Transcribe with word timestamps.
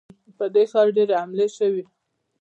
پر 0.37 0.47
دې 0.53 0.63
ښار 0.71 0.87
ډېرې 0.95 1.15
حملې 1.21 1.47
شوي. 1.57 1.83